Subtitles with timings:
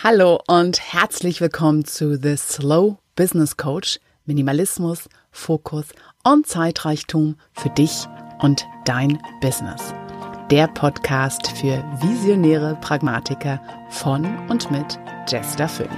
[0.00, 3.98] Hallo und herzlich willkommen zu The Slow Business Coach.
[4.26, 5.86] Minimalismus, Fokus
[6.22, 8.06] und Zeitreichtum für dich
[8.38, 9.92] und dein Business.
[10.52, 15.96] Der Podcast für visionäre Pragmatiker von und mit Jester Phoenix.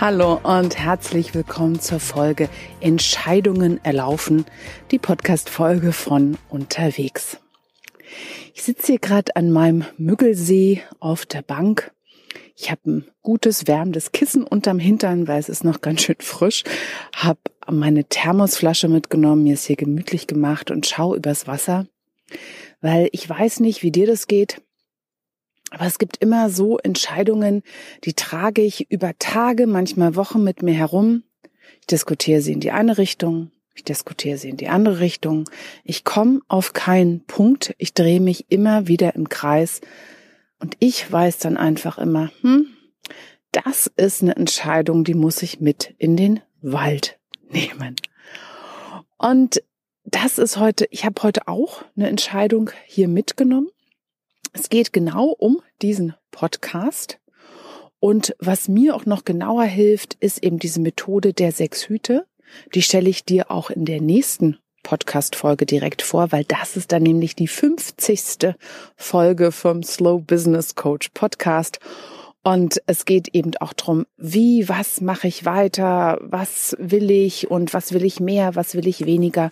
[0.00, 2.48] Hallo und herzlich willkommen zur Folge
[2.80, 4.46] Entscheidungen erlaufen,
[4.90, 7.36] die Podcast-Folge von unterwegs.
[8.54, 11.92] Ich sitze hier gerade an meinem Müggelsee auf der Bank.
[12.56, 16.64] Ich habe ein gutes, wärmendes Kissen unterm Hintern, weil es ist noch ganz schön frisch.
[17.14, 17.38] Hab
[17.70, 21.86] meine Thermosflasche mitgenommen, mir ist hier gemütlich gemacht und schau übers Wasser.
[22.80, 24.60] Weil ich weiß nicht, wie dir das geht.
[25.70, 27.62] Aber es gibt immer so Entscheidungen,
[28.04, 31.22] die trage ich über Tage, manchmal Wochen mit mir herum.
[31.80, 35.48] Ich diskutiere sie in die eine Richtung, ich diskutiere sie in die andere Richtung.
[35.84, 37.74] Ich komme auf keinen Punkt.
[37.78, 39.80] Ich drehe mich immer wieder im Kreis.
[40.58, 42.66] Und ich weiß dann einfach immer, hm,
[43.50, 47.18] das ist eine Entscheidung, die muss ich mit in den Wald
[47.50, 47.96] nehmen.
[49.18, 49.62] Und
[50.04, 53.68] das ist heute, ich habe heute auch eine Entscheidung hier mitgenommen.
[54.52, 57.18] Es geht genau um diesen Podcast.
[58.00, 62.26] Und was mir auch noch genauer hilft, ist eben diese Methode der sechs Hüte.
[62.74, 67.02] Die stelle ich dir auch in der nächsten Podcast-Folge direkt vor, weil das ist dann
[67.02, 68.54] nämlich die 50.
[68.96, 71.78] Folge vom Slow Business Coach Podcast.
[72.44, 77.72] Und es geht eben auch drum, wie, was mache ich weiter, was will ich und
[77.72, 79.50] was will ich mehr, was will ich weniger.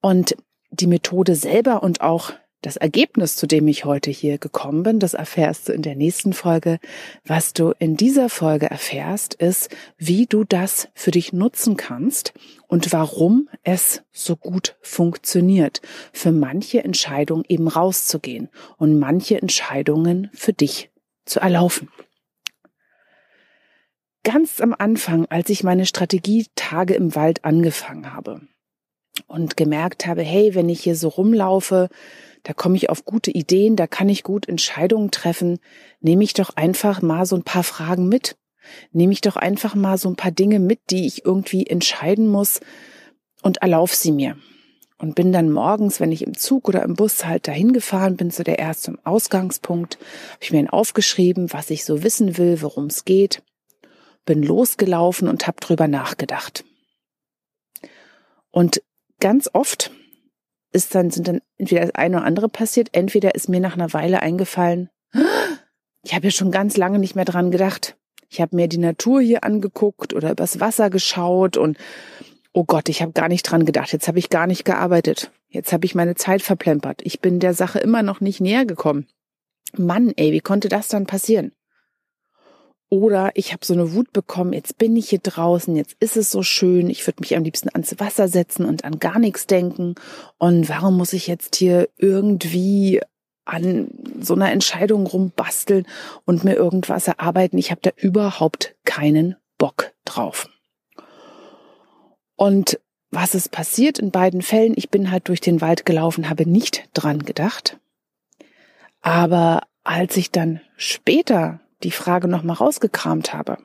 [0.00, 0.34] Und
[0.70, 2.32] die Methode selber und auch
[2.66, 6.32] das Ergebnis, zu dem ich heute hier gekommen bin, das erfährst du in der nächsten
[6.32, 6.80] Folge.
[7.24, 12.34] Was du in dieser Folge erfährst, ist, wie du das für dich nutzen kannst
[12.66, 15.80] und warum es so gut funktioniert,
[16.12, 20.90] für manche Entscheidungen eben rauszugehen und manche Entscheidungen für dich
[21.24, 21.88] zu erlaufen.
[24.24, 28.40] Ganz am Anfang, als ich meine Strategietage im Wald angefangen habe
[29.26, 31.88] und gemerkt habe, hey, wenn ich hier so rumlaufe,
[32.42, 35.58] da komme ich auf gute Ideen, da kann ich gut Entscheidungen treffen,
[36.00, 38.36] nehme ich doch einfach mal so ein paar Fragen mit.
[38.92, 42.60] Nehme ich doch einfach mal so ein paar Dinge mit, die ich irgendwie entscheiden muss
[43.42, 44.36] und erlauf sie mir.
[44.98, 48.30] Und bin dann morgens, wenn ich im Zug oder im Bus halt dahin gefahren bin,
[48.30, 49.98] zu der ersten Ausgangspunkt,
[50.30, 53.42] habe ich mir dann aufgeschrieben, was ich so wissen will, worum es geht,
[54.24, 56.64] bin losgelaufen und habe drüber nachgedacht.
[58.50, 58.82] Und
[59.20, 59.90] ganz oft
[60.72, 63.92] ist dann, sind dann entweder das eine oder andere passiert, entweder ist mir nach einer
[63.92, 64.90] Weile eingefallen,
[66.02, 67.96] ich habe ja schon ganz lange nicht mehr dran gedacht.
[68.28, 71.78] Ich habe mir die Natur hier angeguckt oder übers Wasser geschaut und
[72.52, 73.92] oh Gott, ich habe gar nicht dran gedacht.
[73.92, 75.30] Jetzt habe ich gar nicht gearbeitet.
[75.48, 77.02] Jetzt habe ich meine Zeit verplempert.
[77.02, 79.06] Ich bin der Sache immer noch nicht näher gekommen.
[79.76, 81.52] Mann, ey, wie konnte das dann passieren?
[82.88, 86.30] Oder ich habe so eine Wut bekommen, jetzt bin ich hier draußen, jetzt ist es
[86.30, 89.96] so schön, ich würde mich am liebsten ans Wasser setzen und an gar nichts denken.
[90.38, 93.00] Und warum muss ich jetzt hier irgendwie
[93.44, 93.88] an
[94.20, 95.86] so einer Entscheidung rumbasteln
[96.24, 97.58] und mir irgendwas erarbeiten?
[97.58, 100.48] Ich habe da überhaupt keinen Bock drauf.
[102.36, 102.78] Und
[103.10, 104.74] was ist passiert in beiden Fällen?
[104.76, 107.78] Ich bin halt durch den Wald gelaufen, habe nicht dran gedacht.
[109.00, 113.58] Aber als ich dann später die Frage nochmal rausgekramt habe.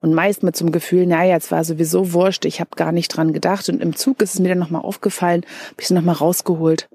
[0.00, 3.08] Und meist mit so einem Gefühl, naja, jetzt war sowieso wurscht, ich habe gar nicht
[3.08, 3.68] dran gedacht.
[3.68, 6.88] Und im Zug ist es mir dann nochmal aufgefallen, habe ich es nochmal rausgeholt,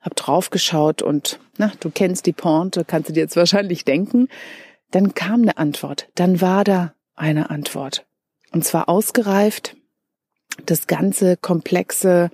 [0.00, 4.28] habe draufgeschaut und, na, du kennst die Pointe, kannst du dir jetzt wahrscheinlich denken.
[4.90, 8.06] Dann kam eine Antwort, dann war da eine Antwort.
[8.52, 9.76] Und zwar ausgereift,
[10.66, 12.30] das ganze komplexe,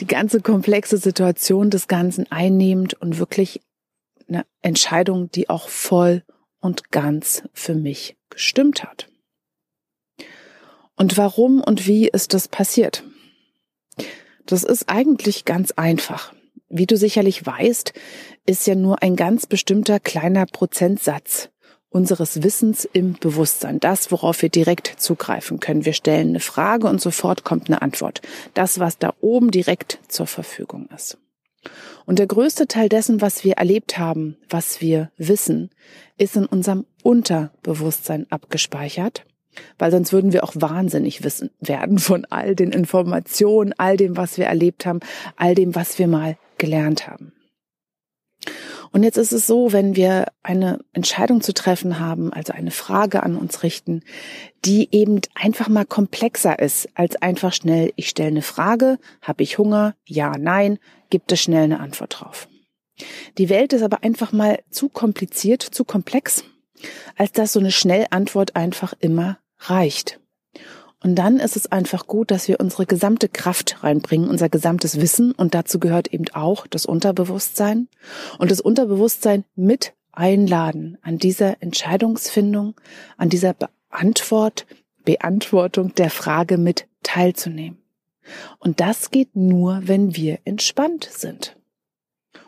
[0.00, 3.60] die ganze komplexe Situation des Ganzen einnehmend und wirklich
[4.28, 6.22] eine Entscheidung, die auch voll
[6.60, 9.08] und ganz für mich gestimmt hat.
[10.96, 13.04] Und warum und wie ist das passiert?
[14.46, 16.32] Das ist eigentlich ganz einfach.
[16.68, 17.92] Wie du sicherlich weißt,
[18.46, 21.50] ist ja nur ein ganz bestimmter kleiner Prozentsatz
[21.90, 23.80] unseres Wissens im Bewusstsein.
[23.80, 25.84] Das, worauf wir direkt zugreifen können.
[25.84, 28.20] Wir stellen eine Frage und sofort kommt eine Antwort.
[28.54, 31.18] Das, was da oben direkt zur Verfügung ist.
[32.06, 35.70] Und der größte Teil dessen, was wir erlebt haben, was wir wissen,
[36.16, 39.24] ist in unserem Unterbewusstsein abgespeichert,
[39.78, 44.38] weil sonst würden wir auch wahnsinnig wissen werden von all den Informationen, all dem, was
[44.38, 45.00] wir erlebt haben,
[45.36, 47.32] all dem, was wir mal gelernt haben.
[48.90, 53.22] Und jetzt ist es so, wenn wir eine Entscheidung zu treffen haben, also eine Frage
[53.22, 54.02] an uns richten,
[54.64, 59.58] die eben einfach mal komplexer ist als einfach schnell, ich stelle eine Frage, habe ich
[59.58, 60.78] Hunger, ja, nein,
[61.10, 62.48] gibt es schnell eine Antwort drauf.
[63.36, 66.44] Die Welt ist aber einfach mal zu kompliziert, zu komplex,
[67.16, 70.20] als dass so eine Schnellantwort einfach immer reicht.
[71.02, 75.32] Und dann ist es einfach gut, dass wir unsere gesamte Kraft reinbringen, unser gesamtes Wissen.
[75.32, 77.88] Und dazu gehört eben auch das Unterbewusstsein.
[78.38, 82.74] Und das Unterbewusstsein mit einladen, an dieser Entscheidungsfindung,
[83.16, 84.66] an dieser Beantwort,
[85.04, 87.78] Beantwortung der Frage mit teilzunehmen.
[88.58, 91.56] Und das geht nur, wenn wir entspannt sind.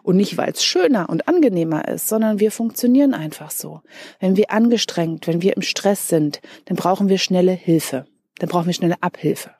[0.02, 3.82] Und nicht, weil es schöner und angenehmer ist, sondern wir funktionieren einfach so.
[4.18, 8.06] Wenn wir angestrengt, wenn wir im Stress sind, dann brauchen wir schnelle Hilfe.
[8.40, 9.50] Dann brauchen wir schnelle Abhilfe.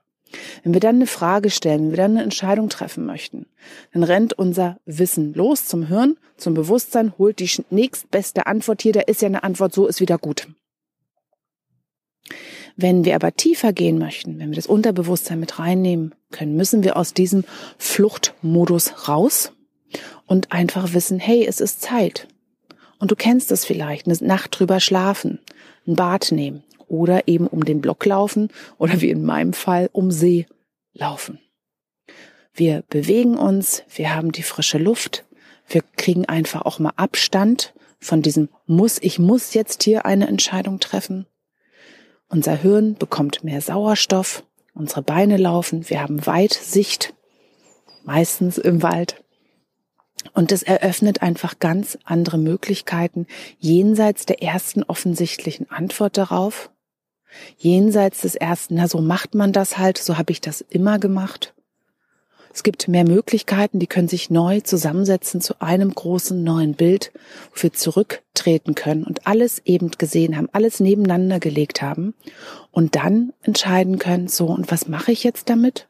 [0.62, 3.46] Wenn wir dann eine Frage stellen, wenn wir dann eine Entscheidung treffen möchten,
[3.92, 9.00] dann rennt unser Wissen los zum Hirn, zum Bewusstsein, holt die nächstbeste Antwort hier, da
[9.00, 10.48] ist ja eine Antwort, so ist wieder gut.
[12.76, 16.96] Wenn wir aber tiefer gehen möchten, wenn wir das Unterbewusstsein mit reinnehmen können, müssen wir
[16.96, 17.44] aus diesem
[17.76, 19.52] Fluchtmodus raus
[20.26, 22.28] und einfach wissen, hey, es ist Zeit.
[22.98, 25.40] Und du kennst es vielleicht, eine Nacht drüber schlafen,
[25.86, 30.10] ein Bad nehmen oder eben um den Block laufen oder wie in meinem Fall um
[30.10, 30.46] See
[30.92, 31.38] laufen.
[32.52, 35.24] Wir bewegen uns, wir haben die frische Luft,
[35.68, 40.80] wir kriegen einfach auch mal Abstand von diesem muss, ich muss jetzt hier eine Entscheidung
[40.80, 41.26] treffen.
[42.28, 44.44] Unser Hirn bekommt mehr Sauerstoff,
[44.74, 47.14] unsere Beine laufen, wir haben Weitsicht,
[48.04, 49.22] meistens im Wald.
[50.34, 53.26] Und es eröffnet einfach ganz andere Möglichkeiten
[53.58, 56.70] jenseits der ersten offensichtlichen Antwort darauf.
[57.56, 61.54] Jenseits des ersten, na so macht man das halt, so habe ich das immer gemacht.
[62.52, 67.12] Es gibt mehr Möglichkeiten, die können sich neu zusammensetzen zu einem großen neuen Bild,
[67.54, 72.14] wo wir zurücktreten können und alles eben gesehen haben, alles nebeneinander gelegt haben
[72.72, 75.88] und dann entscheiden können, so und was mache ich jetzt damit?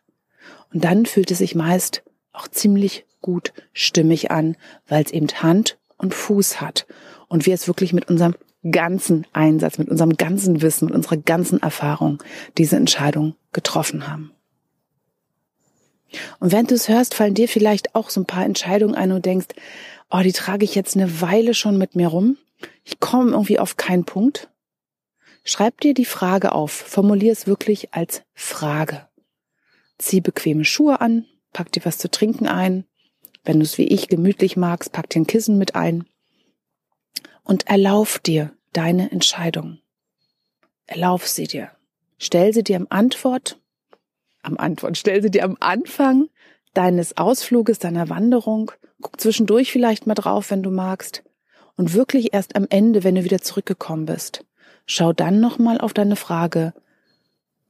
[0.73, 2.03] Und dann fühlt es sich meist
[2.33, 6.87] auch ziemlich gut stimmig an, weil es eben Hand und Fuß hat
[7.29, 8.35] und wir es wirklich mit unserem
[8.69, 12.23] ganzen Einsatz, mit unserem ganzen Wissen, mit unserer ganzen Erfahrung
[12.59, 14.33] diese Entscheidung getroffen haben.
[16.41, 19.25] Und wenn du es hörst, fallen dir vielleicht auch so ein paar Entscheidungen ein und
[19.25, 19.49] denkst,
[20.11, 22.37] oh, die trage ich jetzt eine Weile schon mit mir rum.
[22.85, 24.49] Ich komme irgendwie auf keinen Punkt.
[25.45, 29.07] Schreib dir die Frage auf, formulier es wirklich als Frage.
[29.99, 32.85] Zieh bequeme Schuhe an, pack dir was zu trinken ein.
[33.45, 36.05] Wenn du es wie ich gemütlich magst, pack dir ein Kissen mit ein.
[37.51, 39.81] Und erlauf dir deine Entscheidung.
[40.87, 41.73] Erlauf sie dir.
[42.17, 43.59] Stell sie dir am Antwort
[44.43, 44.97] am Antwort.
[44.97, 46.29] Stell sie dir am Anfang
[46.75, 48.71] deines Ausfluges, deiner Wanderung.
[49.03, 51.25] Guck zwischendurch vielleicht mal drauf, wenn du magst.
[51.75, 54.45] Und wirklich erst am Ende, wenn du wieder zurückgekommen bist.
[54.87, 56.73] Schau dann nochmal auf deine Frage.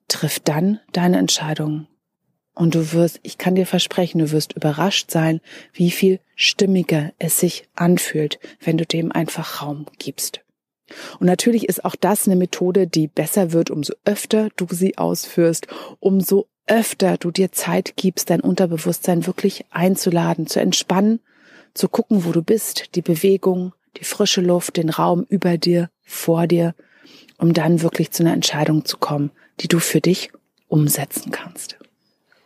[0.08, 1.86] Triff dann deine Entscheidung.
[2.54, 5.40] Und du wirst, ich kann dir versprechen, du wirst überrascht sein,
[5.72, 10.40] wie viel stimmiger es sich anfühlt, wenn du dem einfach Raum gibst.
[11.18, 15.68] Und natürlich ist auch das eine Methode, die besser wird, umso öfter du sie ausführst,
[16.00, 21.20] umso öfter du dir Zeit gibst, dein Unterbewusstsein wirklich einzuladen, zu entspannen,
[21.74, 26.46] zu gucken, wo du bist, die Bewegung, die frische Luft, den Raum über dir, vor
[26.46, 26.74] dir,
[27.38, 29.30] um dann wirklich zu einer Entscheidung zu kommen,
[29.60, 30.30] die du für dich
[30.68, 31.79] umsetzen kannst.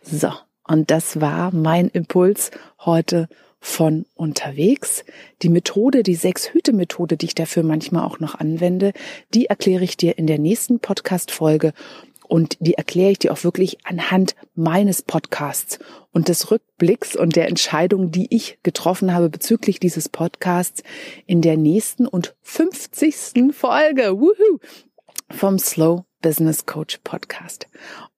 [0.06, 0.30] So,
[0.68, 3.28] und das war mein Impuls heute
[3.58, 5.02] von unterwegs.
[5.40, 8.92] Die Methode, die Sechs-Hüte-Methode, die ich dafür manchmal auch noch anwende,
[9.32, 11.72] die erkläre ich dir in der nächsten Podcast-Folge
[12.28, 15.78] und die erkläre ich dir auch wirklich anhand meines Podcasts
[16.12, 20.82] und des Rückblicks und der Entscheidung, die ich getroffen habe bezüglich dieses Podcasts
[21.26, 23.54] in der nächsten und 50.
[23.54, 24.58] Folge Woohoo,
[25.30, 27.68] vom Slow Business Coach Podcast.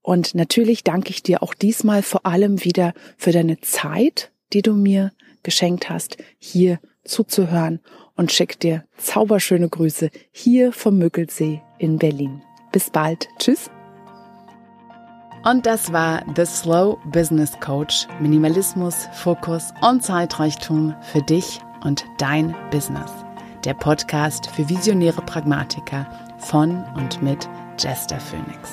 [0.00, 4.75] Und natürlich danke ich dir auch diesmal vor allem wieder für deine Zeit, die du
[4.75, 5.10] mir
[5.42, 7.80] geschenkt hast, hier zuzuhören
[8.14, 12.42] und schick dir zauberschöne Grüße hier vom Müggelsee in Berlin.
[12.70, 13.28] Bis bald.
[13.40, 13.70] Tschüss.
[15.44, 18.06] Und das war The Slow Business Coach.
[18.20, 23.10] Minimalismus, Fokus und Zeitreichtum für dich und dein Business.
[23.64, 26.08] Der Podcast für visionäre Pragmatiker
[26.38, 27.48] von und mit
[27.78, 28.71] Jester Phoenix.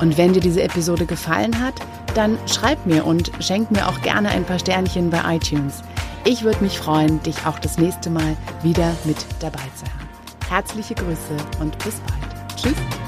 [0.00, 1.74] Und wenn dir diese Episode gefallen hat,
[2.14, 5.82] dann schreib mir und schenk mir auch gerne ein paar Sternchen bei iTunes.
[6.24, 10.08] Ich würde mich freuen, dich auch das nächste Mal wieder mit dabei zu haben.
[10.48, 12.56] Herzliche Grüße und bis bald.
[12.56, 13.01] Tschüss.